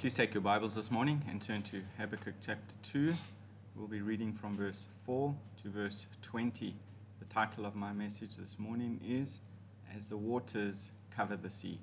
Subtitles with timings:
[0.00, 3.12] Please take your Bibles this morning and turn to Habakkuk chapter 2.
[3.76, 6.74] We'll be reading from verse 4 to verse 20.
[7.18, 9.40] The title of my message this morning is
[9.94, 11.80] As the Waters Cover the Sea.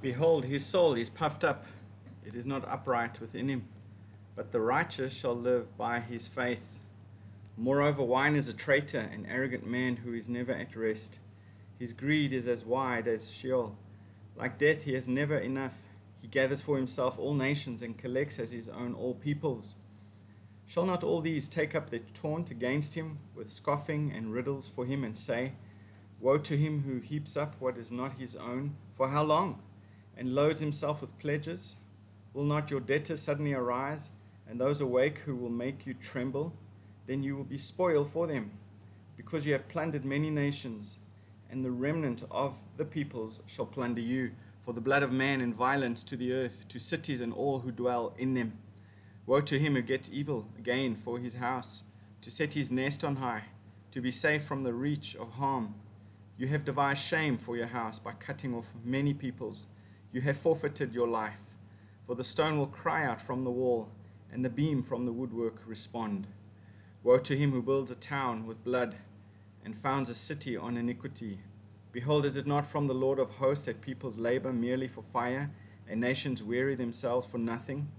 [0.00, 1.66] Behold, his soul is puffed up,
[2.24, 3.64] it is not upright within him,
[4.36, 6.78] but the righteous shall live by his faith.
[7.56, 11.18] Moreover, wine is a traitor, an arrogant man who is never at rest.
[11.80, 13.76] His greed is as wide as Sheol.
[14.36, 15.74] Like death, he has never enough.
[16.20, 19.74] He gathers for himself all nations and collects as his own all peoples.
[20.66, 24.86] Shall not all these take up their taunt against him with scoffing and riddles for
[24.86, 25.52] him and say,
[26.20, 29.60] Woe to him who heaps up what is not his own, for how long?
[30.16, 31.76] And loads himself with pledges?
[32.32, 34.10] Will not your debtors suddenly arise,
[34.48, 36.54] and those awake who will make you tremble?
[37.06, 38.52] Then you will be spoil for them,
[39.16, 40.98] because you have plundered many nations
[41.52, 44.32] and the remnant of the peoples shall plunder you.
[44.64, 47.70] For the blood of man and violence to the earth, to cities and all who
[47.70, 48.58] dwell in them.
[49.26, 51.82] Woe to him who gets evil gain for his house,
[52.22, 53.44] to set his nest on high,
[53.90, 55.74] to be safe from the reach of harm.
[56.38, 59.66] You have devised shame for your house by cutting off many peoples.
[60.12, 61.42] You have forfeited your life.
[62.06, 63.90] For the stone will cry out from the wall,
[64.32, 66.28] and the beam from the woodwork respond.
[67.02, 68.96] Woe to him who builds a town with blood
[69.64, 71.38] and founds a city on iniquity.
[71.92, 75.50] Behold, is it not from the Lord of hosts that peoples labor merely for fire,
[75.88, 77.90] and nations weary themselves for nothing?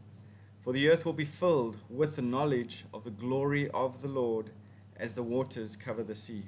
[0.61, 4.49] For the earth will be filled with the knowledge of the glory of the Lord
[4.97, 6.45] as the waters cover the sea.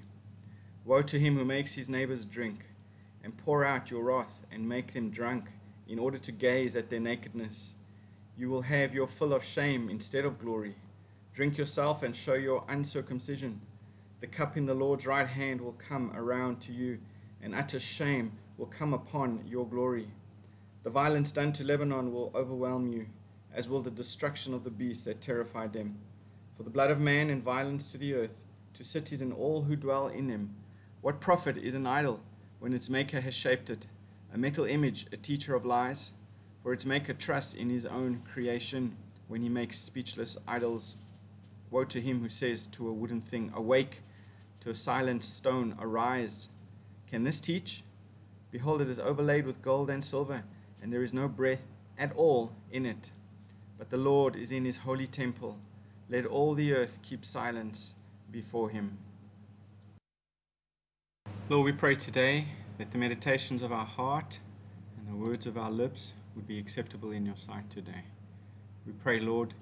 [0.86, 2.66] Woe to him who makes his neighbors drink,
[3.24, 5.46] and pour out your wrath, and make them drunk,
[5.88, 7.76] in order to gaze at their nakedness.
[8.38, 10.76] You will have your fill of shame instead of glory.
[11.34, 13.62] Drink yourself and show your uncircumcision
[14.26, 16.98] the cup in the Lord's right hand will come around to you,
[17.44, 20.08] and utter shame will come upon your glory.
[20.82, 23.06] The violence done to Lebanon will overwhelm you,
[23.54, 26.00] as will the destruction of the beasts that terrified them.
[26.58, 29.76] For the blood of man and violence to the earth, to cities and all who
[29.76, 30.56] dwell in them.
[31.02, 32.20] What profit is an idol
[32.58, 33.86] when its maker has shaped it?
[34.34, 36.14] A metal image, a teacher of lies?
[36.64, 38.98] For its maker trusts in his own creation
[39.28, 40.96] when he makes speechless idols.
[41.70, 44.02] Woe to him who says to a wooden thing, Awake,
[44.66, 46.50] to a silent stone, Arise.
[47.08, 47.84] Can this teach?
[48.50, 50.44] Behold, it is overlaid with gold and silver,
[50.82, 51.62] and there is no breath
[52.00, 53.12] at all in it.
[53.78, 55.60] But the Lord is in his holy temple.
[56.10, 57.94] Let all the earth keep silence
[58.32, 58.98] before him.
[61.48, 62.48] Lord, we pray today
[62.80, 64.40] that the meditations of our heart
[64.98, 68.06] and the words of our lips would be acceptable in your sight today.
[68.88, 69.54] We pray, Lord,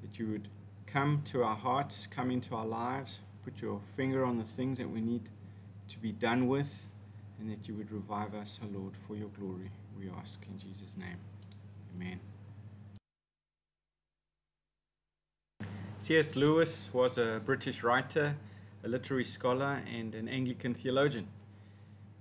[0.00, 0.48] that you would
[0.86, 4.90] come to our hearts, come into our lives, put your finger on the things that
[4.90, 5.22] we need
[5.88, 6.88] to be done with,
[7.38, 9.70] and that you would revive us, O Lord, for your glory.
[9.96, 11.18] We ask in Jesus' name.
[11.94, 12.18] Amen.
[15.98, 16.34] C.S.
[16.34, 18.34] Lewis was a British writer,
[18.82, 21.28] a literary scholar, and an Anglican theologian.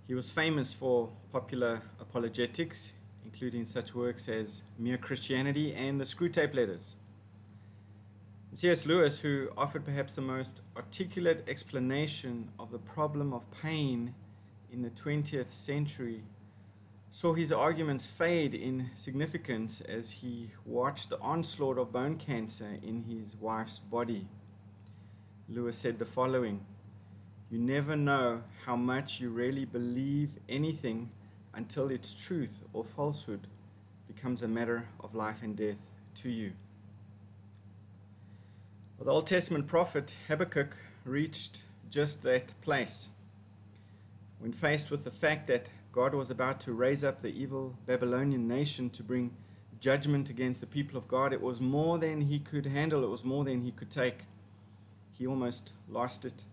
[0.08, 2.94] He was famous for popular apologetics,
[3.24, 6.96] including such works as Mere Christianity and the Screwtape Letters.
[8.56, 8.86] C.S.
[8.86, 14.16] Lewis, who offered perhaps the most articulate explanation of the problem of pain
[14.72, 16.24] in the 20th century,
[17.10, 23.04] saw his arguments fade in significance as he watched the onslaught of bone cancer in
[23.04, 24.26] his wife's body.
[25.50, 26.66] Lewis said the following
[27.50, 31.12] You never know how much you really believe anything
[31.54, 33.48] until its truth or falsehood
[34.08, 35.76] becomes a matter of life and death
[36.16, 36.54] to you.
[38.98, 43.10] The Old Testament prophet Habakkuk reached just that place.
[44.40, 48.48] When faced with the fact that God was about to raise up the evil Babylonian
[48.48, 49.36] nation to bring
[49.80, 53.24] judgment against the people of God, it was more than he could handle, it was
[53.24, 54.24] more than he could take.
[55.12, 56.46] He almost lost it.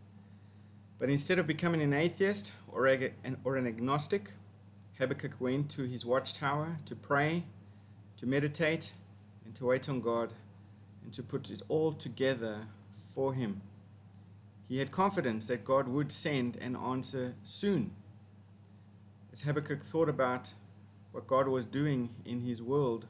[0.98, 4.32] But instead of becoming an atheist or, an, or an agnostic,
[4.98, 7.44] Habakkuk went to his watchtower to pray,
[8.18, 8.92] to meditate,
[9.44, 10.34] and to wait on God
[11.04, 12.68] and to put it all together
[13.14, 13.62] for him.
[14.68, 17.92] He had confidence that God would send an answer soon.
[19.32, 20.54] As Habakkuk thought about
[21.12, 23.06] what God was doing in his world,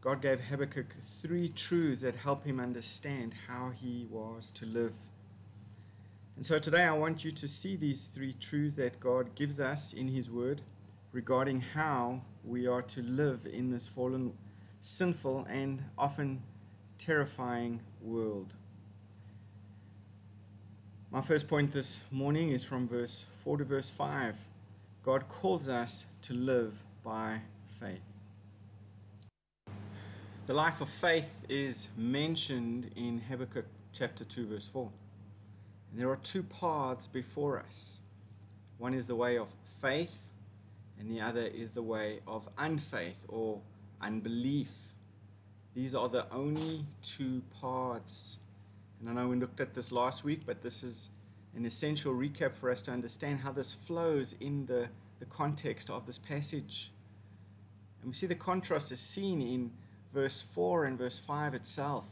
[0.00, 4.94] God gave Habakkuk three truths that help him understand how he was to live.
[6.36, 9.92] And so today I want you to see these three truths that God gives us
[9.92, 10.60] in his word
[11.10, 14.34] regarding how we are to live in this fallen,
[14.80, 16.42] sinful, and often
[16.98, 18.54] terrifying world.
[21.10, 24.36] My first point this morning is from verse 4 to verse 5.
[25.02, 27.40] God calls us to live by
[27.80, 28.02] faith.
[30.46, 34.90] The life of faith is mentioned in Habakkuk chapter 2, verse 4.
[35.90, 37.98] And there are two paths before us
[38.78, 39.48] one is the way of
[39.80, 40.28] faith,
[40.98, 43.60] and the other is the way of unfaith or
[44.00, 44.70] unbelief.
[45.76, 48.38] These are the only two paths.
[48.98, 51.10] And I know we looked at this last week, but this is
[51.54, 54.88] an essential recap for us to understand how this flows in the,
[55.18, 56.92] the context of this passage.
[58.00, 59.70] And we see the contrast is seen in
[60.14, 62.06] verse 4 and verse 5 itself.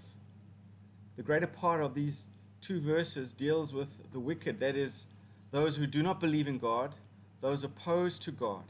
[1.17, 2.27] The greater part of these
[2.61, 5.07] two verses deals with the wicked, that is,
[5.53, 6.97] those who do not believe in God,
[7.41, 8.65] those opposed to God.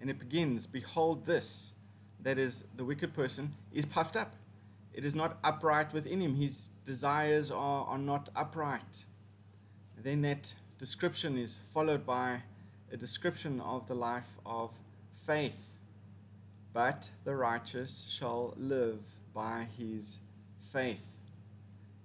[0.00, 1.74] And it begins Behold, this,
[2.20, 4.34] that is, the wicked person, is puffed up.
[4.92, 6.36] It is not upright within him.
[6.36, 9.04] His desires are, are not upright.
[9.96, 12.42] Then that description is followed by
[12.90, 14.70] a description of the life of
[15.14, 15.72] faith.
[16.72, 19.00] But the righteous shall live
[19.34, 20.18] by his
[20.72, 21.16] faith.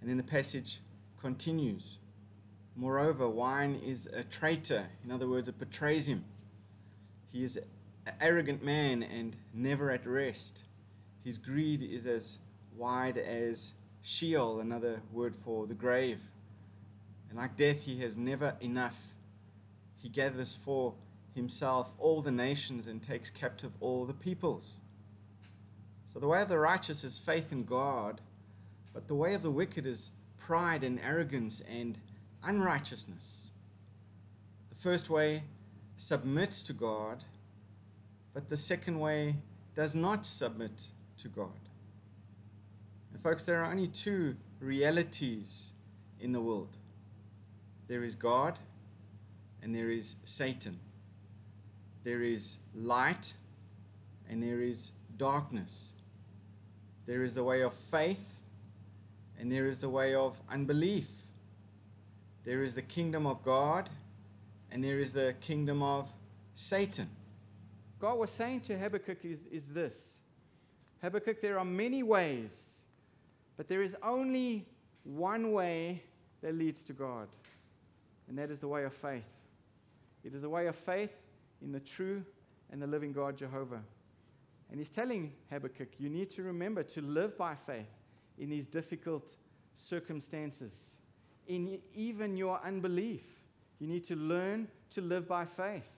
[0.01, 0.79] And then the passage
[1.19, 1.97] continues.
[2.75, 4.87] Moreover, wine is a traitor.
[5.03, 6.25] In other words, it betrays him.
[7.31, 7.59] He is
[8.19, 10.63] arrogant man and never at rest.
[11.23, 12.39] His greed is as
[12.75, 16.19] wide as Sheol, another word for the grave.
[17.29, 19.13] And like death, he has never enough.
[20.01, 20.95] He gathers for
[21.35, 24.75] himself all the nations and takes captive all the peoples.
[26.11, 28.19] So the way of the righteous is faith in God,
[28.93, 31.97] but the way of the wicked is pride and arrogance and
[32.43, 33.51] unrighteousness.
[34.69, 35.43] The first way
[35.95, 37.23] submits to God,
[38.33, 39.35] but the second way
[39.75, 40.87] does not submit
[41.17, 41.59] to God.
[43.11, 45.71] And folks, there are only two realities
[46.19, 46.77] in the world
[47.91, 48.57] there is God
[49.61, 50.79] and there is Satan.
[52.05, 53.33] There is light
[54.29, 55.91] and there is darkness.
[57.05, 58.39] There is the way of faith
[59.37, 61.09] and there is the way of unbelief.
[62.45, 63.89] There is the kingdom of God
[64.71, 66.13] and there is the kingdom of
[66.53, 67.09] Satan.
[68.01, 70.17] God was saying to Habakkuk is, is this
[71.01, 72.51] Habakkuk, there are many ways,
[73.57, 74.65] but there is only
[75.03, 76.03] one way
[76.41, 77.27] that leads to God,
[78.27, 79.23] and that is the way of faith.
[80.23, 81.11] It is the way of faith
[81.61, 82.23] in the true
[82.71, 83.81] and the living God, Jehovah.
[84.69, 87.89] And he's telling Habakkuk, you need to remember to live by faith
[88.39, 89.29] in these difficult
[89.75, 90.73] circumstances,
[91.47, 93.23] in even your unbelief.
[93.79, 95.89] You need to learn to live by faith.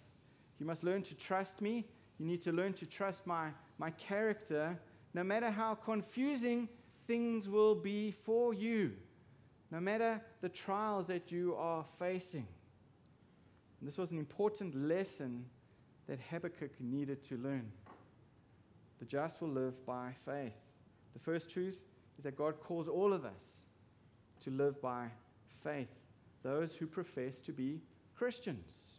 [0.64, 1.86] You must learn to trust me.
[2.18, 4.80] You need to learn to trust my, my character,
[5.14, 6.70] no matter how confusing
[7.06, 8.94] things will be for you,
[9.72, 12.48] no matter the trials that you are facing.
[13.82, 15.44] And this was an important lesson
[16.08, 17.70] that Habakkuk needed to learn.
[19.00, 20.54] The just will live by faith.
[21.12, 21.82] The first truth
[22.18, 23.66] is that God calls all of us
[24.46, 25.08] to live by
[25.62, 25.90] faith,
[26.42, 27.82] those who profess to be
[28.16, 28.93] Christians.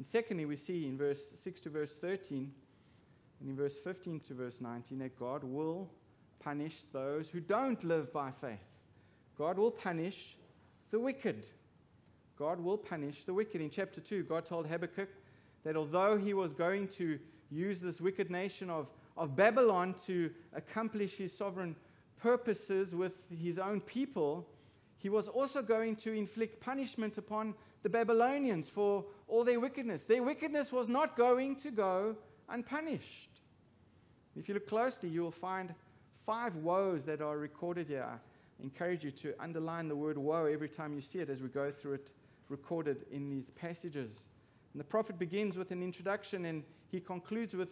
[0.00, 2.50] And secondly, we see in verse 6 to verse 13
[3.40, 5.90] and in verse 15 to verse 19 that God will
[6.42, 8.64] punish those who don't live by faith.
[9.36, 10.38] God will punish
[10.90, 11.44] the wicked.
[12.38, 13.60] God will punish the wicked.
[13.60, 15.10] In chapter 2, God told Habakkuk
[15.64, 17.18] that although he was going to
[17.50, 18.86] use this wicked nation of,
[19.18, 21.76] of Babylon to accomplish his sovereign
[22.22, 24.48] purposes with his own people,
[25.00, 30.04] he was also going to inflict punishment upon the Babylonians for all their wickedness.
[30.04, 32.16] Their wickedness was not going to go
[32.50, 33.30] unpunished.
[34.36, 35.74] If you look closely, you will find
[36.26, 38.06] five woes that are recorded here.
[38.06, 41.48] I encourage you to underline the word woe every time you see it as we
[41.48, 42.12] go through it
[42.50, 44.24] recorded in these passages.
[44.74, 47.70] And the prophet begins with an introduction and he concludes with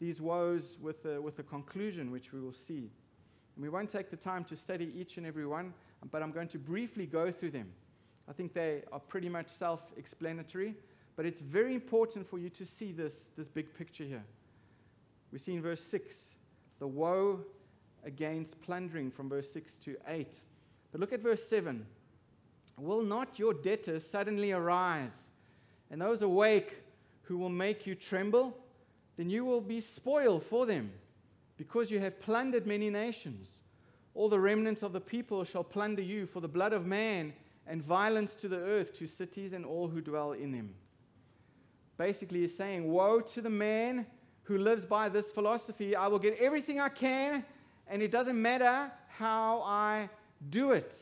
[0.00, 2.90] these woes with a, with a conclusion, which we will see.
[3.54, 5.74] And we won't take the time to study each and every one,
[6.10, 7.70] but I'm going to briefly go through them.
[8.28, 10.74] I think they are pretty much self explanatory,
[11.16, 14.24] but it's very important for you to see this, this big picture here.
[15.32, 16.30] We see in verse 6
[16.78, 17.40] the woe
[18.04, 20.26] against plundering from verse 6 to 8.
[20.92, 21.84] But look at verse 7.
[22.78, 25.10] Will not your debtors suddenly arise,
[25.90, 26.78] and those awake
[27.22, 28.56] who will make you tremble?
[29.16, 30.90] Then you will be spoil for them,
[31.58, 33.48] because you have plundered many nations.
[34.14, 37.32] All the remnants of the people shall plunder you for the blood of man
[37.66, 40.74] and violence to the earth, to cities and all who dwell in them.
[41.96, 44.06] Basically, he's saying, Woe to the man
[44.44, 45.94] who lives by this philosophy.
[45.94, 47.44] I will get everything I can,
[47.86, 50.08] and it doesn't matter how I
[50.48, 50.94] do it.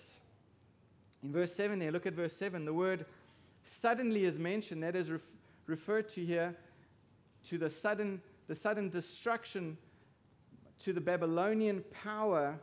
[1.22, 2.64] In verse 7 there, look at verse 7.
[2.64, 3.06] The word
[3.64, 4.82] suddenly is mentioned.
[4.82, 5.20] That is ref-
[5.66, 6.54] referred to here
[7.48, 9.78] to the sudden, the sudden destruction
[10.80, 12.58] to the Babylonian power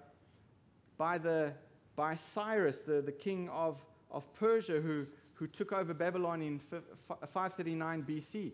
[0.97, 1.53] by, the,
[1.95, 3.79] by Cyrus, the, the king of,
[4.11, 8.51] of Persia, who, who took over Babylon in 539 BC.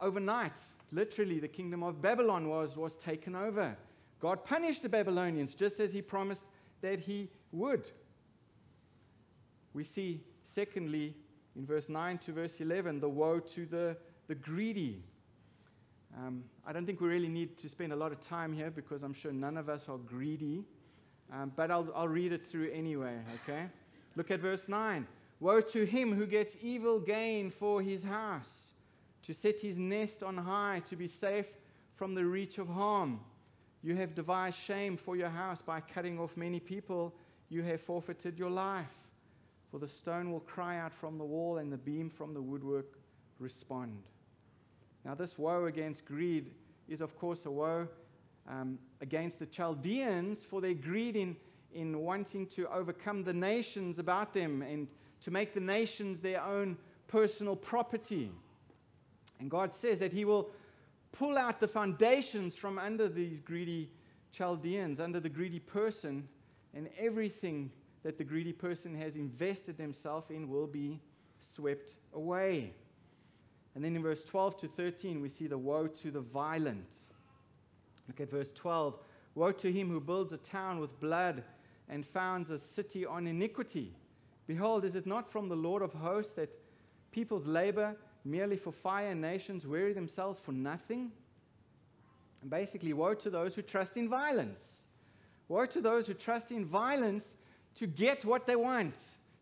[0.00, 0.52] Overnight,
[0.92, 3.76] literally, the kingdom of Babylon was, was taken over.
[4.20, 6.46] God punished the Babylonians just as he promised
[6.82, 7.88] that he would.
[9.72, 11.14] We see, secondly,
[11.56, 13.96] in verse 9 to verse 11, the woe to the,
[14.28, 15.02] the greedy.
[16.16, 19.02] Um, I don't think we really need to spend a lot of time here because
[19.02, 20.64] I'm sure none of us are greedy.
[21.32, 23.66] Um, but I'll, I'll read it through anyway, okay?
[24.16, 25.06] Look at verse 9.
[25.38, 28.72] Woe to him who gets evil gain for his house,
[29.22, 31.46] to set his nest on high, to be safe
[31.94, 33.20] from the reach of harm.
[33.82, 37.14] You have devised shame for your house by cutting off many people.
[37.48, 38.86] You have forfeited your life.
[39.70, 42.98] For the stone will cry out from the wall, and the beam from the woodwork
[43.38, 44.02] respond.
[45.04, 46.50] Now, this woe against greed
[46.88, 47.88] is, of course, a woe
[48.48, 51.36] um, against the Chaldeans for their greed in,
[51.72, 54.88] in wanting to overcome the nations about them and
[55.22, 56.76] to make the nations their own
[57.08, 58.30] personal property.
[59.38, 60.50] And God says that He will
[61.12, 63.90] pull out the foundations from under these greedy
[64.32, 66.28] Chaldeans, under the greedy person,
[66.74, 67.70] and everything
[68.02, 71.00] that the greedy person has invested himself in will be
[71.40, 72.72] swept away.
[73.74, 76.92] And then in verse 12 to 13, we see the woe to the violent.
[78.10, 78.98] Look at verse 12.
[79.36, 81.44] Woe to him who builds a town with blood
[81.88, 83.94] and founds a city on iniquity.
[84.48, 86.50] Behold, is it not from the Lord of hosts that
[87.12, 91.12] peoples labor merely for fire and nations weary themselves for nothing?
[92.42, 94.80] And basically, woe to those who trust in violence.
[95.46, 97.28] Woe to those who trust in violence
[97.76, 98.96] to get what they want,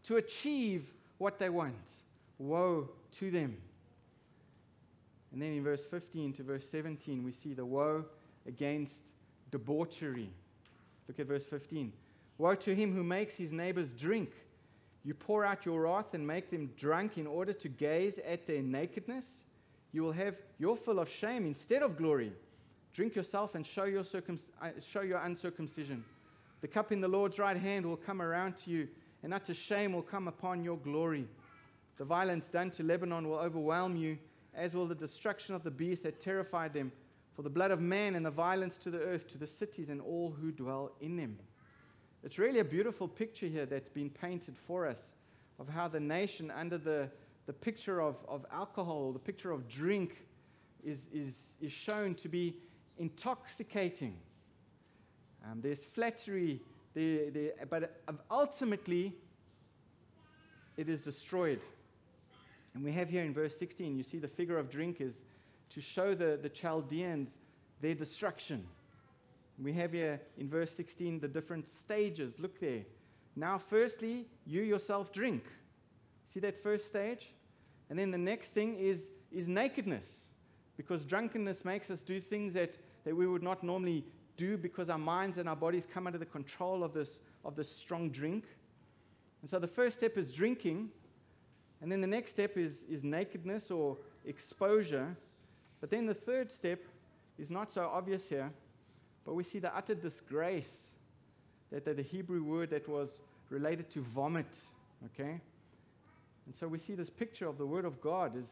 [0.04, 0.84] to achieve
[1.16, 1.88] what they want.
[2.36, 3.56] Woe to them.
[5.32, 8.04] And then in verse 15 to verse 17, we see the woe
[8.48, 9.12] against
[9.52, 10.30] debauchery.
[11.06, 11.92] Look at verse 15.
[12.38, 14.30] Woe to him who makes his neighbors drink.
[15.04, 18.62] You pour out your wrath and make them drunk in order to gaze at their
[18.62, 19.44] nakedness.
[19.92, 22.32] You will have your fill of shame instead of glory.
[22.92, 26.04] Drink yourself and show your, circum- uh, show your uncircumcision.
[26.60, 28.88] The cup in the Lord's right hand will come around to you,
[29.22, 31.26] and utter shame will come upon your glory.
[31.96, 34.18] The violence done to Lebanon will overwhelm you,
[34.54, 36.90] as will the destruction of the beast that terrified them.
[37.38, 40.00] For the blood of man and the violence to the earth, to the cities and
[40.00, 41.38] all who dwell in them.
[42.24, 44.98] It's really a beautiful picture here that's been painted for us
[45.60, 47.08] of how the nation, under the,
[47.46, 50.26] the picture of, of alcohol, the picture of drink,
[50.82, 52.56] is, is, is shown to be
[52.98, 54.16] intoxicating.
[55.48, 56.60] Um, there's flattery,
[56.92, 58.02] there, there, but
[58.32, 59.14] ultimately,
[60.76, 61.60] it is destroyed.
[62.74, 65.14] And we have here in verse 16, you see the figure of drinkers
[65.70, 67.30] to show the, the Chaldeans
[67.80, 68.64] their destruction.
[69.60, 72.38] We have here in verse 16 the different stages.
[72.38, 72.82] Look there.
[73.34, 75.44] Now, firstly, you yourself drink.
[76.32, 77.30] See that first stage?
[77.90, 80.06] And then the next thing is, is nakedness.
[80.76, 84.04] Because drunkenness makes us do things that, that we would not normally
[84.36, 87.70] do because our minds and our bodies come under the control of this, of this
[87.70, 88.44] strong drink.
[89.42, 90.90] And so the first step is drinking,
[91.80, 95.16] and then the next step is, is nakedness or exposure.
[95.80, 96.80] But then the third step
[97.38, 98.50] is not so obvious here,
[99.24, 100.90] but we see the utter disgrace
[101.70, 103.20] that, that the Hebrew word that was
[103.50, 104.58] related to vomit,
[105.06, 105.40] okay?
[106.46, 108.48] And so we see this picture of the Word of God is,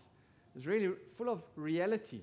[0.55, 2.21] is really full of reality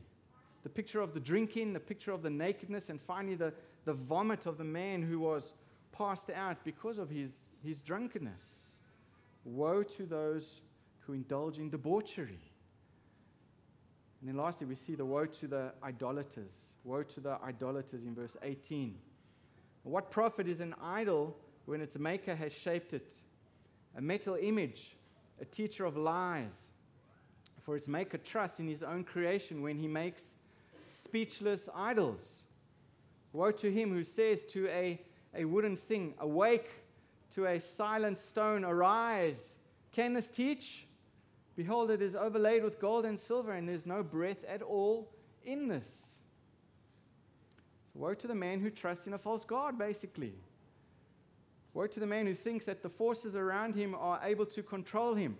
[0.63, 3.53] the picture of the drinking, the picture of the nakedness, and finally the,
[3.85, 5.53] the vomit of the man who was
[5.91, 8.41] passed out because of his, his drunkenness.
[9.43, 10.61] Woe to those
[10.99, 12.39] who indulge in debauchery.
[14.23, 16.53] And then lastly, we see the woe to the idolaters.
[16.85, 18.95] Woe to the idolaters in verse 18.
[19.83, 23.15] What profit is an idol when its maker has shaped it?
[23.97, 24.95] A metal image,
[25.41, 26.53] a teacher of lies.
[27.63, 30.23] For its maker trusts in his own creation when he makes
[30.87, 32.43] speechless idols.
[33.33, 35.01] Woe to him who says to a,
[35.35, 36.69] a wooden thing, Awake,
[37.35, 39.55] to a silent stone, Arise.
[39.91, 40.87] Can this teach?
[41.55, 45.09] Behold, it is overlaid with gold and silver, and there's no breath at all
[45.45, 45.87] in this.
[47.93, 50.33] So woe to the man who trusts in a false God, basically.
[51.73, 55.13] Woe to the man who thinks that the forces around him are able to control
[55.13, 55.37] him.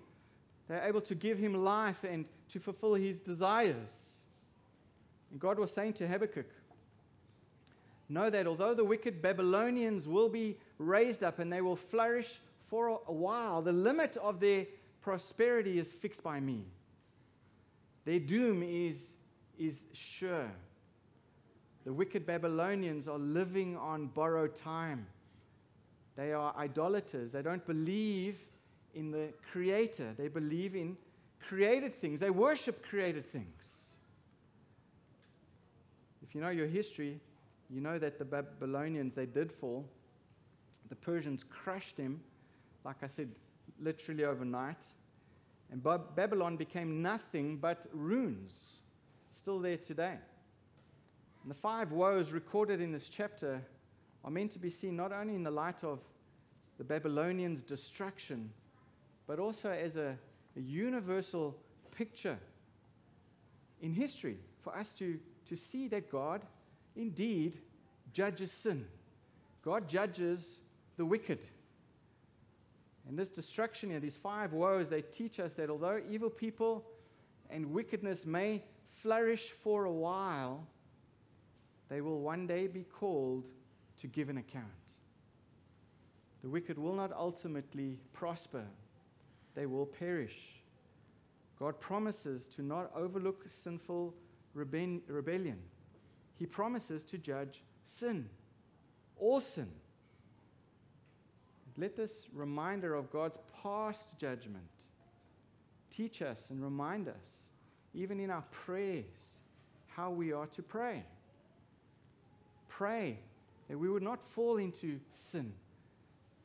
[0.68, 4.24] They're able to give him life and to fulfill his desires.
[5.32, 6.50] And God was saying to Habakkuk,
[8.10, 13.00] Know that although the wicked Babylonians will be raised up and they will flourish for
[13.08, 14.68] a while, the limit of their
[15.04, 16.64] prosperity is fixed by me.
[18.06, 18.98] Their doom is,
[19.60, 20.50] is sure.
[21.86, 25.06] The wicked Babylonians are living on borrowed time.
[26.16, 27.32] They are idolaters.
[27.32, 28.38] They don't believe
[28.96, 30.96] in the Creator, they believe in
[31.48, 32.20] created things.
[32.20, 33.74] They worship created things.
[36.22, 37.20] If you know your history,
[37.70, 39.84] you know that the Babylonians, they did fall.
[40.90, 42.22] The Persians crushed them,
[42.86, 43.30] like I said,
[43.80, 44.84] literally overnight.
[45.72, 45.84] And
[46.16, 48.54] Babylon became nothing but ruins,
[49.32, 50.18] still there today.
[51.42, 53.62] And the five woes recorded in this chapter
[54.24, 56.00] are meant to be seen not only in the light of
[56.78, 58.50] the Babylonians' destruction,
[59.28, 60.16] but also as a,
[60.56, 61.56] a universal
[61.92, 62.38] picture
[63.82, 66.42] in history for us to, to see that God
[66.96, 67.58] indeed
[68.14, 68.86] judges sin.
[69.64, 70.60] God judges
[70.98, 71.40] the wicked.
[73.08, 76.86] And this destruction here, these five woes, they teach us that although evil people
[77.50, 78.64] and wickedness may
[79.02, 80.66] flourish for a while,
[81.90, 83.44] they will one day be called
[84.00, 84.66] to give an account.
[86.42, 88.64] The wicked will not ultimately prosper,
[89.56, 90.62] they will perish.
[91.60, 94.14] God promises to not overlook sinful
[94.54, 95.60] rebellion,
[96.36, 98.30] He promises to judge sin,
[99.18, 99.70] all sin.
[101.78, 104.64] Let this reminder of God's past judgment
[105.90, 107.48] teach us and remind us,
[107.94, 109.06] even in our prayers,
[109.88, 111.04] how we are to pray.
[112.70, 113.20] Pray
[113.70, 115.54] that we would not fall into sin.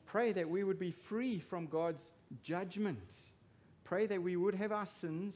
[0.05, 2.11] Pray that we would be free from God's
[2.43, 2.97] judgment.
[3.83, 5.35] Pray that we would have our sins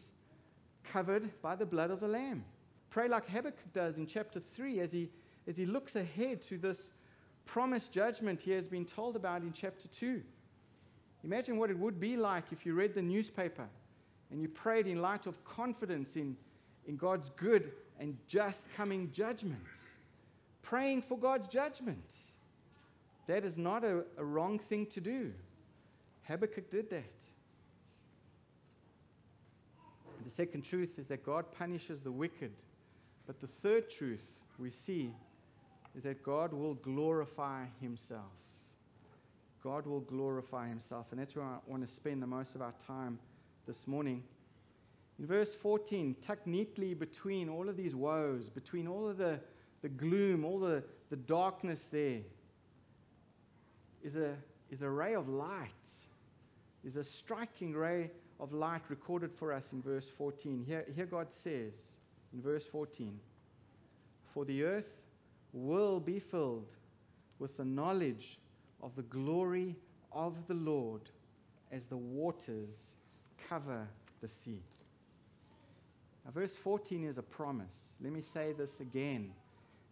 [0.83, 2.43] covered by the blood of the Lamb.
[2.89, 5.09] Pray like Habakkuk does in chapter 3 as he,
[5.47, 6.93] as he looks ahead to this
[7.45, 10.21] promised judgment he has been told about in chapter 2.
[11.23, 13.67] Imagine what it would be like if you read the newspaper
[14.31, 16.35] and you prayed in light of confidence in,
[16.87, 19.61] in God's good and just coming judgment.
[20.61, 22.03] Praying for God's judgment.
[23.27, 25.31] That is not a, a wrong thing to do.
[26.23, 27.03] Habakkuk did that.
[30.25, 32.51] The second truth is that God punishes the wicked.
[33.27, 35.13] But the third truth we see
[35.95, 38.31] is that God will glorify himself.
[39.63, 41.07] God will glorify himself.
[41.11, 43.19] And that's where I want to spend the most of our time
[43.65, 44.23] this morning.
[45.19, 49.39] In verse 14, tucked neatly between all of these woes, between all of the,
[49.81, 52.19] the gloom, all the, the darkness there,
[54.03, 54.35] is a,
[54.69, 55.69] is a ray of light,
[56.83, 60.65] is a striking ray of light recorded for us in verse 14.
[60.67, 61.73] Here, here God says
[62.33, 63.17] in verse 14,
[64.33, 65.02] For the earth
[65.53, 66.67] will be filled
[67.39, 68.39] with the knowledge
[68.81, 69.75] of the glory
[70.11, 71.01] of the Lord
[71.71, 72.95] as the waters
[73.47, 73.87] cover
[74.21, 74.61] the sea.
[76.25, 77.75] Now, verse 14 is a promise.
[78.01, 79.31] Let me say this again.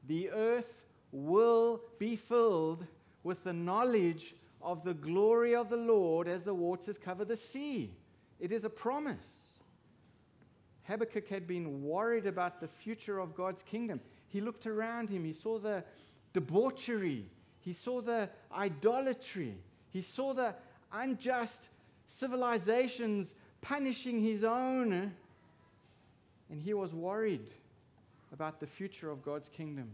[0.07, 2.85] The earth will be filled
[3.23, 7.91] with the knowledge of the glory of the Lord as the waters cover the sea.
[8.39, 9.57] It is a promise.
[10.83, 13.99] Habakkuk had been worried about the future of God's kingdom.
[14.31, 15.25] He looked around him.
[15.25, 15.83] He saw the
[16.33, 17.25] debauchery.
[17.59, 19.55] He saw the idolatry.
[19.91, 20.55] He saw the
[20.91, 21.69] unjust
[22.07, 25.13] civilizations punishing his own.
[26.49, 27.49] And he was worried
[28.33, 29.89] about the future of God's kingdom.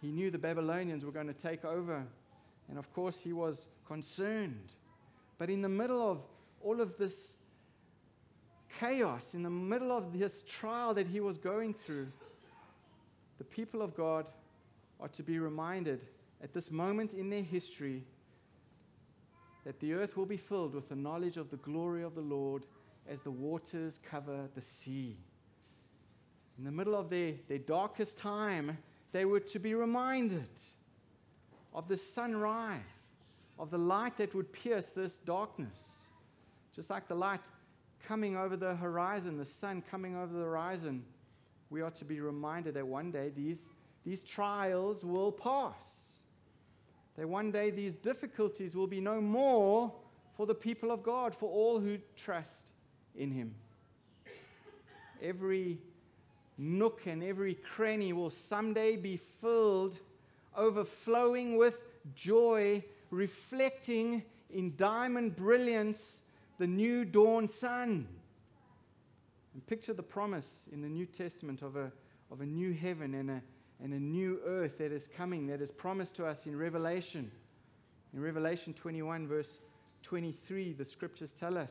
[0.00, 2.04] He knew the Babylonians were going to take over.
[2.68, 4.72] And of course, he was concerned.
[5.38, 6.20] But in the middle of
[6.62, 7.32] all of this
[8.78, 12.08] chaos, in the middle of this trial that he was going through,
[13.38, 14.26] the people of God
[15.00, 16.00] are to be reminded
[16.42, 18.04] at this moment in their history
[19.64, 22.64] that the earth will be filled with the knowledge of the glory of the Lord
[23.08, 25.16] as the waters cover the sea.
[26.58, 28.78] In the middle of their, their darkest time,
[29.12, 30.48] they were to be reminded
[31.74, 33.12] of the sunrise,
[33.58, 35.78] of the light that would pierce this darkness.
[36.74, 37.40] Just like the light
[38.06, 41.04] coming over the horizon, the sun coming over the horizon
[41.70, 43.58] we ought to be reminded that one day these,
[44.04, 45.92] these trials will pass.
[47.16, 49.92] That one day these difficulties will be no more
[50.36, 52.72] for the people of God, for all who trust
[53.16, 53.54] in Him.
[55.22, 55.78] Every
[56.58, 59.96] nook and every cranny will someday be filled,
[60.56, 61.74] overflowing with
[62.14, 66.20] joy, reflecting in diamond brilliance
[66.58, 68.08] the new dawn sun.
[69.56, 71.90] And picture the promise in the New Testament of a,
[72.30, 73.42] of a new heaven and a,
[73.82, 77.30] and a new earth that is coming, that is promised to us in Revelation.
[78.12, 79.60] In Revelation 21, verse
[80.02, 81.70] 23, the scriptures tell us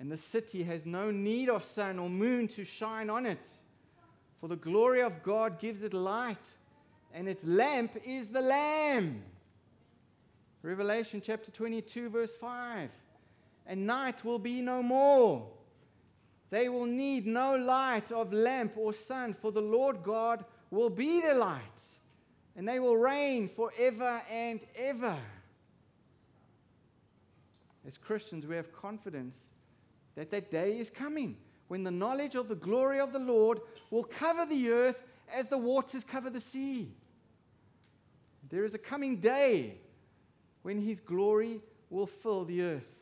[0.00, 3.46] and the city has no need of sun or moon to shine on it.
[4.40, 6.48] For the glory of God gives it light,
[7.12, 9.22] and its lamp is the Lamb.
[10.62, 12.88] Revelation chapter 22, verse 5.
[13.66, 15.46] And night will be no more.
[16.52, 21.22] They will need no light of lamp or sun, for the Lord God will be
[21.22, 21.62] their light,
[22.54, 25.16] and they will reign forever and ever.
[27.88, 29.34] As Christians, we have confidence
[30.14, 31.38] that that day is coming
[31.68, 33.60] when the knowledge of the glory of the Lord
[33.90, 35.02] will cover the earth
[35.34, 36.92] as the waters cover the sea.
[38.50, 39.78] There is a coming day
[40.60, 42.98] when his glory will fill the earth.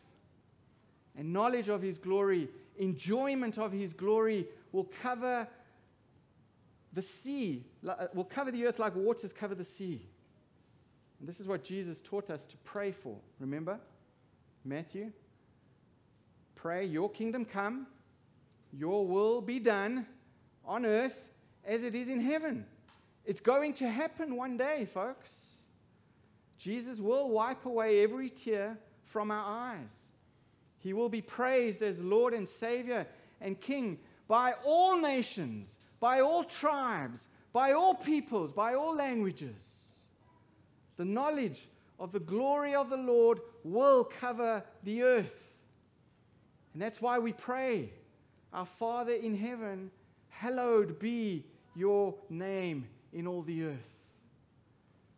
[1.17, 2.49] And knowledge of his glory,
[2.81, 5.47] enjoyment of his glory will cover
[6.93, 10.01] the sea, uh, will cover the earth like waters cover the sea.
[11.21, 13.17] And this is what Jesus taught us to pray for.
[13.39, 13.79] Remember?
[14.65, 15.13] Matthew?
[16.55, 17.87] Pray, Your kingdom come,
[18.73, 20.07] Your will be done
[20.65, 21.25] on earth
[21.65, 22.67] as it is in heaven.
[23.25, 25.31] It's going to happen one day, folks.
[26.59, 30.00] Jesus will wipe away every tear from our eyes.
[30.81, 33.07] He will be praised as Lord and Savior
[33.41, 35.67] and King by all nations,
[36.01, 39.63] by all tribes, by all peoples, by all languages.
[40.97, 45.35] The knowledge of the glory of the Lord will cover the earth.
[46.73, 47.93] And that's why we pray,
[48.53, 49.91] Our Father in heaven,
[50.29, 54.01] hallowed be your name in all the earth.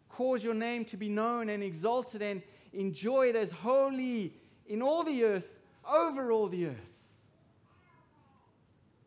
[0.09, 4.35] Cause your name to be known and exalted and enjoyed as holy
[4.69, 5.49] in all the earth,
[5.89, 6.91] over all the earth.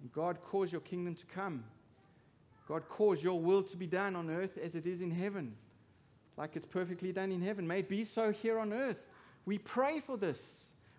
[0.01, 1.63] And God, cause your kingdom to come.
[2.67, 5.55] God, cause your will to be done on earth as it is in heaven,
[6.37, 7.67] like it's perfectly done in heaven.
[7.67, 8.97] May it be so here on earth.
[9.45, 10.39] We pray for this,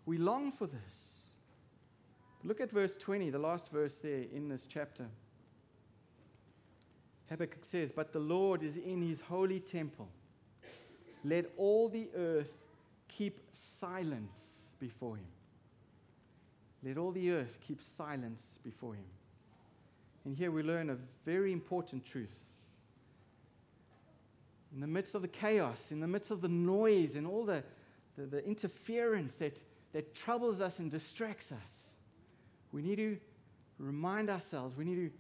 [0.07, 1.07] we long for this.
[2.45, 5.07] Look at verse 20, the last verse there in this chapter.
[7.29, 10.09] Habakkuk says, But the Lord is in his holy temple.
[11.25, 12.53] Let all the earth
[13.17, 14.37] keep silence
[14.79, 15.27] before him.
[16.83, 19.05] Let all the earth keep silence before him.
[20.25, 22.39] And here we learn a very important truth.
[24.75, 27.63] In the midst of the chaos, in the midst of the noise and all the,
[28.19, 29.57] the, the interference that,
[29.93, 31.71] that troubles us and distracts us,
[32.73, 33.17] we need to
[33.79, 35.11] remind ourselves, we need to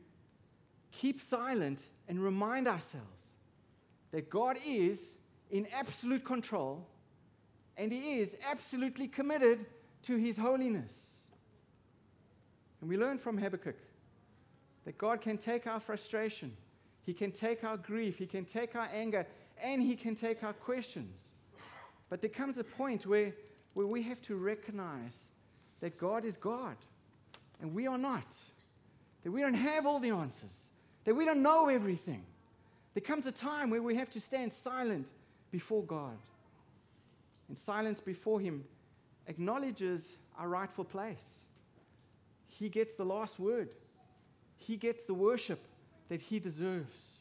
[0.93, 3.37] keep silent and remind ourselves
[4.11, 5.01] that God is
[5.51, 6.87] in absolute control
[7.77, 9.67] and He is absolutely committed
[10.03, 10.93] to His holiness.
[12.81, 13.77] And we learn from Habakkuk
[14.85, 16.57] that God can take our frustration,
[17.03, 19.27] He can take our grief, He can take our anger,
[19.63, 21.21] and He can take our questions.
[22.09, 23.33] But there comes a point where,
[23.75, 25.15] where we have to recognize
[25.81, 26.77] that God is God
[27.61, 28.37] and we are not,
[29.25, 30.67] that we don't have all the answers
[31.07, 32.27] that we don't know everything.
[32.93, 35.07] There comes a time where we have to stand silent
[35.51, 36.19] before God.
[37.49, 38.65] And silence before Him
[39.27, 40.05] acknowledges
[40.39, 41.45] our rightful place.
[42.49, 43.75] He gets the last word,
[44.57, 45.61] He gets the worship
[46.09, 47.13] that He deserves.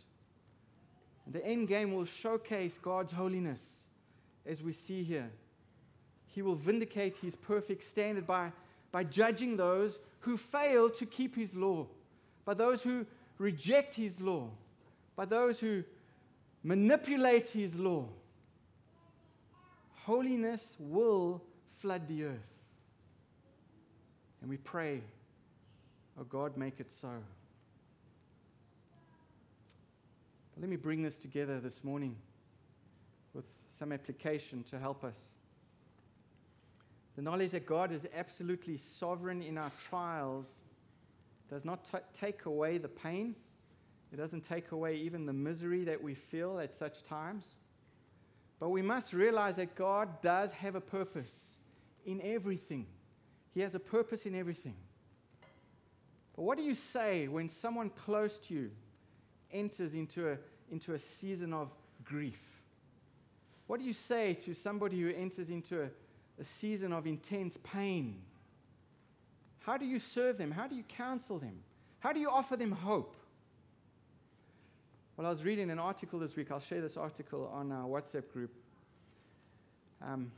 [1.26, 3.86] And the end game will showcase God's holiness
[4.46, 5.32] as we see here.
[6.28, 8.52] He will vindicate His perfect standard by,
[8.92, 11.88] by judging those who fail to keep His law,
[12.46, 13.06] by those who
[13.38, 14.50] reject his law,
[15.16, 15.84] by those who
[16.64, 18.08] manipulate his law,
[20.06, 21.42] holiness will
[21.82, 22.54] flood the earth.
[24.42, 25.02] And we pray,
[26.20, 27.10] oh God, make it so.
[30.54, 32.16] But let me bring this together this morning
[33.34, 33.46] with
[33.80, 35.18] some application to help us.
[37.16, 40.46] The knowledge that God is absolutely sovereign in our trials
[41.50, 43.34] does not t- take away the pain.
[44.14, 47.58] It doesn't take away even the misery that we feel at such times.
[48.60, 51.56] But we must realize that God does have a purpose
[52.06, 52.86] in everything.
[53.54, 54.76] He has a purpose in everything.
[56.36, 58.72] But what do you say when someone close to you
[59.52, 60.38] enters into a,
[60.72, 61.70] into a season of
[62.04, 62.40] grief?
[63.68, 65.86] What do you say to somebody who enters into a,
[66.40, 68.22] a season of intense pain?
[69.60, 70.52] How do you serve them?
[70.52, 71.58] How do you counsel them?
[72.00, 73.16] How do you offer them hope?
[75.18, 76.52] Well, I was reading an article this week.
[76.52, 78.54] I'll share this article on our WhatsApp group.
[80.06, 80.30] Um,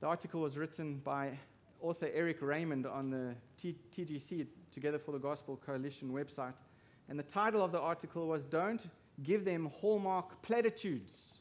[0.00, 1.38] the article was written by
[1.80, 6.54] author Erik Raymond on the TGC, Together for the Gospel Coalition website.
[7.08, 8.88] And the title of the article was Don't
[9.22, 11.34] Give Them Hallmark Platitudes.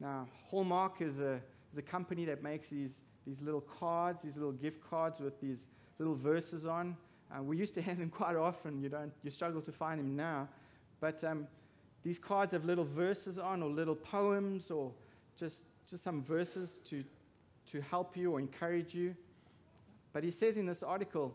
[0.00, 1.42] Now, Hallmark is a,
[1.74, 2.92] is a company that makes these,
[3.26, 5.66] these little cards, these little gift cards with these
[5.98, 6.96] little verses on.
[7.30, 8.80] Uh, we used to have them quite often.
[8.80, 10.48] You, don't, you struggle to find them now.
[10.98, 11.46] But um,
[12.02, 14.92] these cards have little verses on, or little poems, or
[15.38, 17.04] just, just some verses to,
[17.70, 19.14] to help you or encourage you.
[20.12, 21.34] But he says in this article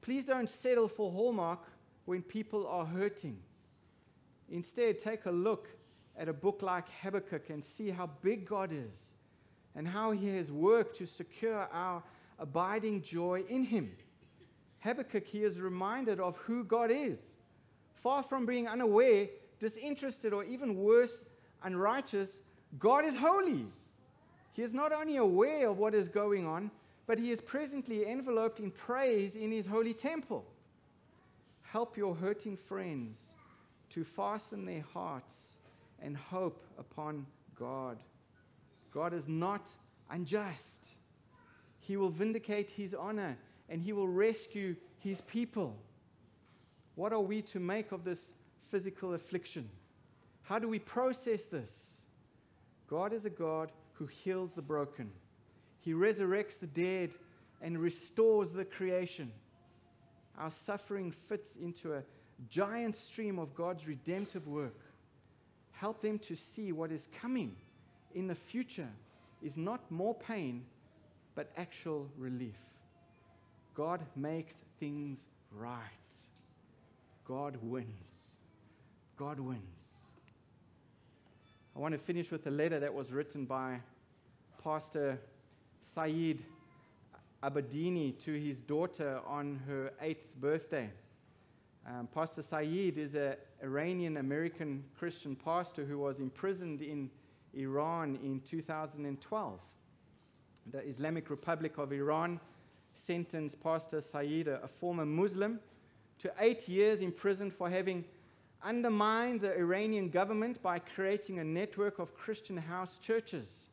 [0.00, 1.58] please don't settle for Hallmark
[2.04, 3.36] when people are hurting.
[4.48, 5.68] Instead, take a look
[6.16, 9.14] at a book like Habakkuk and see how big God is
[9.74, 12.04] and how he has worked to secure our
[12.38, 13.90] abiding joy in him.
[14.78, 17.18] Habakkuk here is reminded of who God is.
[17.94, 19.26] Far from being unaware,
[19.58, 21.24] disinterested, or even worse,
[21.62, 22.42] unrighteous,
[22.78, 23.66] God is holy.
[24.52, 26.70] He is not only aware of what is going on,
[27.06, 30.44] but he is presently enveloped in praise in his holy temple.
[31.62, 33.14] Help your hurting friends
[33.90, 35.34] to fasten their hearts
[36.02, 37.98] and hope upon God.
[38.92, 39.68] God is not
[40.10, 40.88] unjust.
[41.80, 43.36] He will vindicate his honor
[43.68, 45.76] and he will rescue his people.
[46.94, 48.30] What are we to make of this
[48.70, 49.68] physical affliction?
[50.42, 51.86] How do we process this?
[52.88, 55.10] God is a God who heals the broken.
[55.80, 57.10] He resurrects the dead
[57.62, 59.32] and restores the creation.
[60.38, 62.02] Our suffering fits into a
[62.48, 64.78] giant stream of God's redemptive work.
[65.72, 67.56] Help them to see what is coming
[68.14, 68.88] in the future
[69.42, 70.64] is not more pain,
[71.34, 72.56] but actual relief.
[73.74, 75.18] God makes things
[75.52, 75.80] right.
[77.26, 78.25] God wins.
[79.16, 79.62] God wins.
[81.74, 83.80] I want to finish with a letter that was written by
[84.62, 85.18] Pastor
[85.80, 86.44] Saeed
[87.42, 90.90] Abedini to his daughter on her eighth birthday.
[91.86, 97.08] Um, pastor Saeed is an Iranian American Christian pastor who was imprisoned in
[97.54, 99.60] Iran in 2012.
[100.72, 102.38] The Islamic Republic of Iran
[102.94, 105.58] sentenced Pastor Saeed, a former Muslim,
[106.18, 108.04] to eight years in prison for having
[108.62, 113.64] undermined the Iranian government by creating a network of Christian house churches.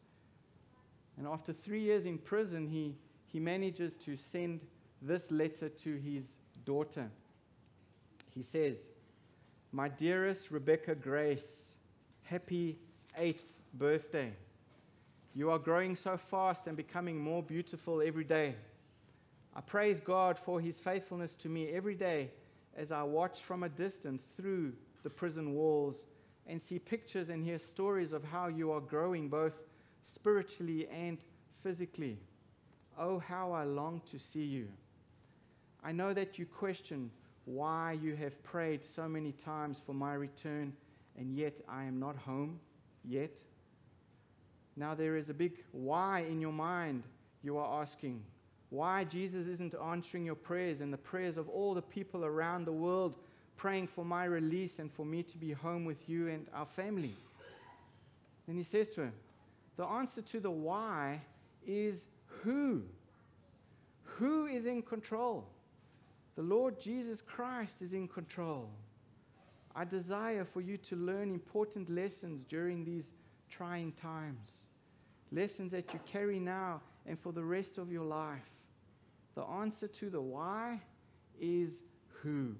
[1.17, 4.61] And after three years in prison, he, he manages to send
[5.01, 6.23] this letter to his
[6.65, 7.09] daughter.
[8.33, 8.77] He says,
[9.71, 11.75] My dearest Rebecca Grace,
[12.23, 12.79] happy
[13.17, 14.33] eighth birthday.
[15.35, 18.55] You are growing so fast and becoming more beautiful every day.
[19.55, 22.29] I praise God for his faithfulness to me every day
[22.77, 26.07] as I watch from a distance through the prison walls
[26.47, 29.53] and see pictures and hear stories of how you are growing both
[30.03, 31.17] spiritually and
[31.61, 32.17] physically.
[32.97, 34.67] Oh, how I long to see you.
[35.83, 37.11] I know that you question
[37.45, 40.73] why you have prayed so many times for my return,
[41.17, 42.59] and yet I am not home
[43.03, 43.37] yet.
[44.75, 47.03] Now there is a big why in your mind
[47.43, 48.23] you are asking.
[48.73, 52.71] Why Jesus isn't answering your prayers and the prayers of all the people around the
[52.71, 53.13] world
[53.55, 57.13] praying for my release and for me to be home with you and our family.
[58.47, 59.13] Then he says to him,
[59.77, 61.21] The answer to the why
[61.67, 62.05] is
[62.41, 62.81] who?
[64.17, 65.45] Who is in control?
[66.35, 68.67] The Lord Jesus Christ is in control.
[69.75, 73.13] I desire for you to learn important lessons during these
[73.51, 74.49] trying times,
[75.31, 78.41] lessons that you carry now and for the rest of your life.
[79.35, 80.81] The answer to the why
[81.39, 81.83] is
[82.21, 82.55] who.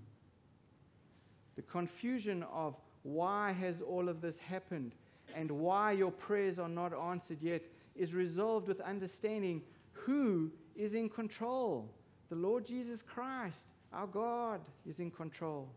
[1.56, 4.94] The confusion of why has all of this happened
[5.36, 7.62] and why your prayers are not answered yet
[7.96, 11.90] is resolved with understanding who is in control.
[12.30, 15.70] The Lord Jesus Christ, our God, is in control.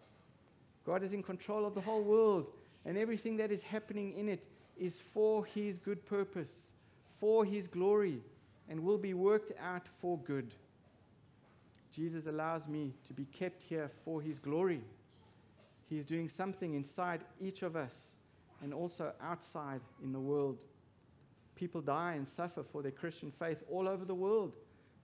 [0.87, 2.47] God is in control of the whole world,
[2.85, 4.47] and everything that is happening in it
[4.79, 6.73] is for His good purpose,
[7.21, 8.21] for His glory,
[8.69, 10.55] and will be worked out for good.
[11.97, 14.83] Jesus allows me to be kept here for His glory.
[15.89, 17.95] He is doing something inside each of us
[18.63, 20.63] and also outside in the world.
[21.55, 24.57] People die and suffer for their Christian faith all over the world,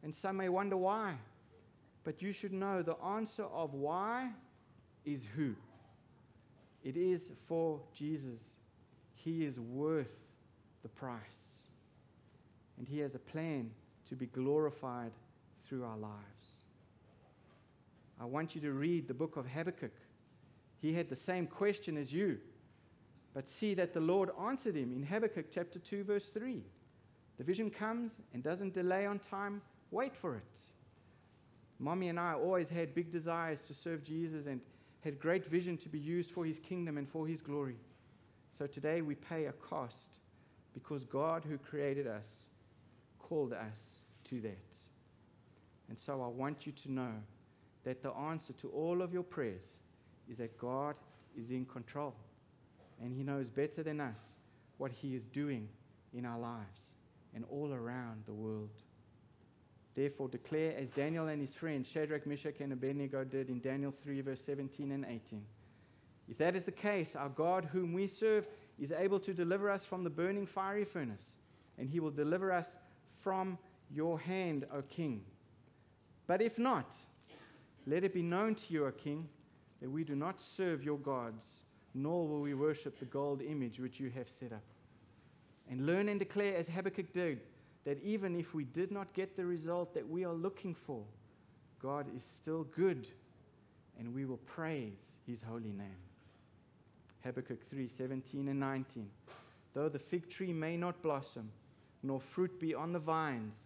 [0.03, 1.15] and some may wonder why.
[2.05, 4.29] But you should know the answer of why
[5.07, 5.55] is who.
[6.85, 8.39] It is for Jesus.
[9.15, 10.13] He is worth
[10.83, 11.21] the price.
[12.77, 13.71] And He has a plan
[14.11, 15.13] to be glorified
[15.65, 16.52] through our lives.
[18.23, 19.91] I want you to read the book of Habakkuk.
[20.81, 22.39] He had the same question as you,
[23.35, 26.63] but see that the Lord answered him in Habakkuk chapter 2, verse 3.
[27.39, 30.59] The vision comes and doesn't delay on time, wait for it.
[31.81, 34.61] Mommy and I always had big desires to serve Jesus and
[35.01, 37.79] had great vision to be used for his kingdom and for his glory.
[38.57, 40.19] So today we pay a cost
[40.75, 42.29] because God, who created us,
[43.19, 43.81] called us
[44.27, 44.77] to that.
[45.89, 47.13] And so I want you to know
[47.85, 49.65] that the answer to all of your prayers
[50.31, 50.95] is that God
[51.37, 52.15] is in control.
[53.03, 54.19] And He knows better than us
[54.79, 55.69] what He is doing
[56.15, 56.81] in our lives
[57.35, 58.71] and all around the world.
[59.95, 64.21] Therefore, declare as Daniel and his friends, Shadrach, Meshach, and Abednego did in Daniel 3,
[64.23, 65.45] verse 17 and 18.
[66.29, 68.49] If that is the case, our God, whom we serve,
[68.81, 71.33] is able to deliver us from the burning fiery furnace,
[71.79, 72.77] and he will deliver us
[73.21, 73.59] from
[73.91, 75.23] your hand, O king.
[76.27, 76.95] But if not,
[77.87, 79.29] let it be known to you, O king,
[79.81, 81.65] that we do not serve your gods,
[81.95, 84.63] nor will we worship the gold image which you have set up.
[85.71, 87.41] And learn and declare, as Habakkuk did,
[87.85, 91.03] that even if we did not get the result that we are looking for,
[91.81, 93.09] God is still good,
[93.99, 95.97] and we will praise his holy name.
[97.25, 99.09] Habakkuk 3 17 and 19.
[99.75, 101.51] Though the fig tree may not blossom,
[102.03, 103.57] nor fruit be on the vines,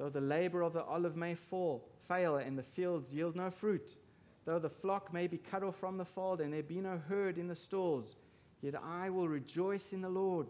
[0.00, 3.98] though the labor of the olive may fall, fail, and the fields yield no fruit,
[4.46, 7.36] though the flock may be cut off from the fold, and there be no herd
[7.36, 8.16] in the stalls,
[8.62, 10.46] yet I will rejoice in the Lord.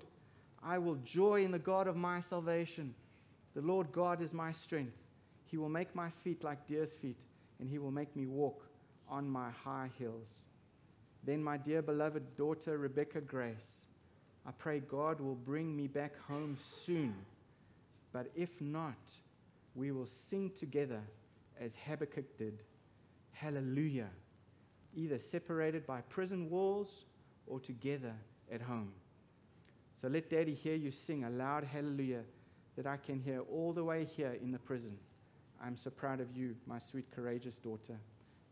[0.63, 2.95] I will joy in the God of my salvation.
[3.57, 4.97] The Lord God is my strength.
[5.47, 7.25] He will make my feet like deer's feet,
[7.59, 8.65] and he will make me walk
[9.09, 10.29] on my high hills.
[11.25, 13.81] Then, my dear beloved daughter, Rebecca Grace,
[14.47, 17.17] I pray God will bring me back home soon.
[18.13, 18.95] But if not,
[19.81, 21.01] we will sing together
[21.59, 22.63] as Habakkuk did
[23.33, 24.11] Hallelujah,
[24.95, 27.07] either separated by prison walls
[27.47, 28.13] or together
[28.53, 28.93] at home.
[29.99, 32.21] So let Daddy hear you sing a loud hallelujah
[32.77, 34.99] that I can hear all the way here in the prison.
[35.65, 37.97] I'm so proud of you, my sweet, courageous daughter.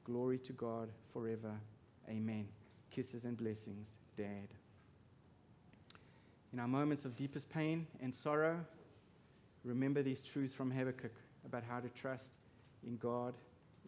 [0.05, 1.53] Glory to God forever.
[2.09, 2.49] Amen.
[2.91, 4.49] Kisses and blessings, Dad.
[6.55, 8.59] In our moments of deepest pain and sorrow,
[9.65, 11.13] remember these truths from Habakkuk
[11.45, 12.31] about how to trust
[12.87, 13.35] in God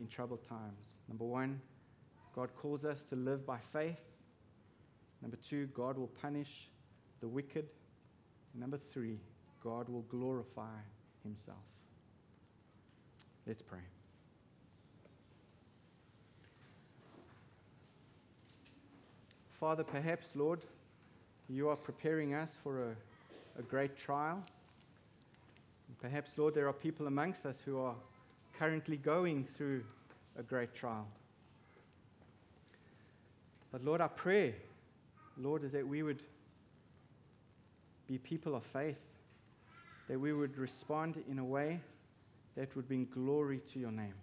[0.00, 0.98] in troubled times.
[1.08, 1.60] Number one,
[2.34, 3.98] God calls us to live by faith.
[5.22, 6.68] Number two, God will punish
[7.20, 7.66] the wicked.
[8.54, 9.18] Number three,
[9.62, 10.78] God will glorify
[11.22, 11.58] himself.
[13.46, 13.80] Let's pray.
[19.58, 20.60] Father, perhaps, Lord,
[21.50, 22.96] you are preparing us for a,
[23.58, 24.42] a great trial.
[26.00, 27.94] Perhaps, Lord, there are people amongst us who are
[28.58, 29.84] currently going through
[30.38, 31.06] a great trial.
[33.70, 34.54] But, Lord, our prayer,
[35.36, 36.22] Lord, is that we would
[38.08, 38.98] be people of faith,
[40.08, 41.80] that we would respond in a way
[42.56, 44.14] that would bring glory to your name.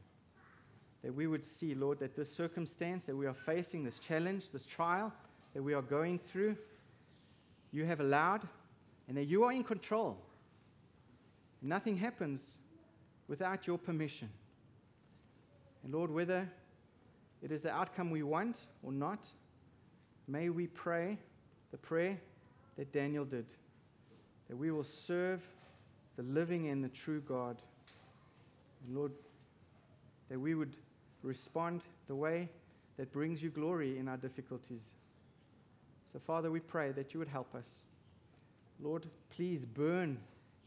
[1.03, 4.65] That we would see, Lord, that this circumstance that we are facing, this challenge, this
[4.65, 5.13] trial
[5.53, 6.57] that we are going through,
[7.71, 8.41] you have allowed,
[9.07, 10.17] and that you are in control.
[11.61, 12.57] Nothing happens
[13.27, 14.29] without your permission.
[15.83, 16.47] And Lord, whether
[17.41, 19.25] it is the outcome we want or not,
[20.27, 21.17] may we pray
[21.71, 22.17] the prayer
[22.77, 23.45] that Daniel did
[24.47, 25.41] that we will serve
[26.15, 27.57] the living and the true God.
[28.85, 29.11] And Lord,
[30.29, 30.75] that we would
[31.21, 32.49] respond the way
[32.97, 34.93] that brings you glory in our difficulties.
[36.11, 37.67] So, Father, we pray that you would help us.
[38.81, 40.17] Lord, please burn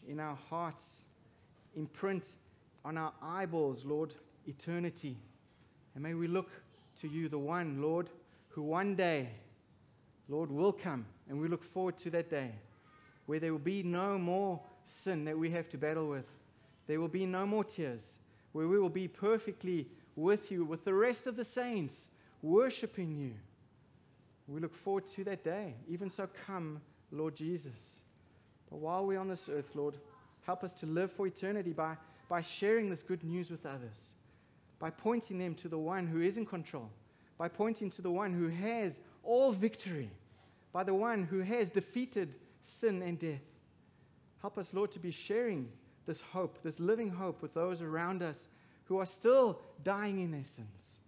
[0.09, 0.83] in our hearts,
[1.77, 2.27] imprint
[2.85, 4.15] on our eyeballs, Lord,
[4.47, 5.17] eternity.
[5.95, 6.51] And may we look
[7.01, 8.09] to you, the one, Lord,
[8.49, 9.29] who one day,
[10.29, 11.07] Lord, will come.
[11.29, 12.53] And we look forward to that day
[13.27, 16.29] where there will be no more sin that we have to battle with.
[16.87, 18.15] There will be no more tears,
[18.53, 19.87] where we will be perfectly
[20.17, 22.09] with you, with the rest of the saints,
[22.43, 23.35] worshiping you.
[24.49, 25.75] We look forward to that day.
[25.89, 26.81] Even so, come,
[27.13, 28.00] Lord Jesus.
[28.70, 29.96] But while we're on this earth, Lord,
[30.46, 31.96] help us to live for eternity by,
[32.28, 34.14] by sharing this good news with others,
[34.78, 36.88] by pointing them to the one who is in control,
[37.37, 40.10] by pointing to the one who has all victory,
[40.73, 43.40] by the one who has defeated sin and death.
[44.40, 45.68] Help us, Lord, to be sharing
[46.06, 48.48] this hope, this living hope with those around us
[48.85, 50.98] who are still dying in their sins,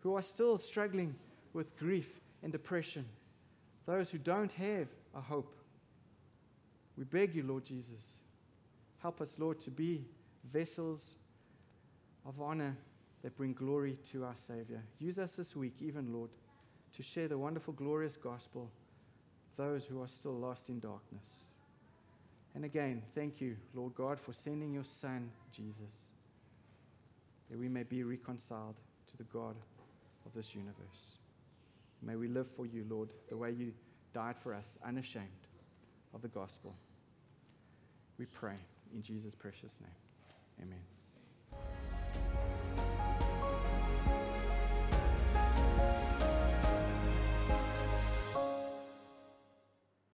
[0.00, 1.14] who are still struggling
[1.52, 3.04] with grief and depression,
[3.86, 5.54] those who don't have a hope.
[7.00, 8.20] We beg you, Lord Jesus,
[8.98, 10.04] help us, Lord, to be
[10.52, 11.14] vessels
[12.26, 12.76] of honor
[13.22, 14.82] that bring glory to our Savior.
[14.98, 16.28] Use us this week, even, Lord,
[16.94, 18.70] to share the wonderful, glorious gospel
[19.46, 21.24] with those who are still lost in darkness.
[22.54, 26.10] And again, thank you, Lord God, for sending your Son, Jesus,
[27.50, 28.76] that we may be reconciled
[29.10, 29.56] to the God
[30.26, 31.16] of this universe.
[32.02, 33.72] May we live for you, Lord, the way you
[34.12, 35.28] died for us, unashamed
[36.12, 36.74] of the gospel.
[38.20, 38.58] We pray
[38.94, 40.68] in Jesus' precious name.
[40.68, 40.99] Amen.